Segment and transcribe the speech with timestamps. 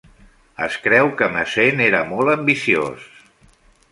[0.67, 3.07] Es creu que Messene era molt ambiciós.